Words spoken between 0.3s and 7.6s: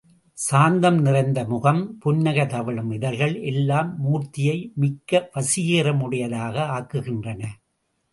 சாந்தம் நிறைந்த முகம், புன்னகை தவழும் இதழ்கள் எல்லாம் மூர்த்தியை மிக்க வசீகரமுடையதாக ஆக்குகின்றன.